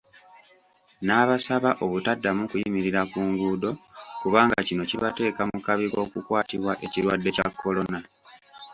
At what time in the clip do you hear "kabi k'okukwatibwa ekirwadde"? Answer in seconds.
5.65-7.29